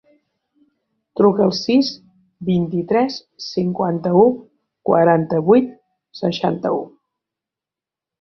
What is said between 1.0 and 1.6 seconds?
Truca al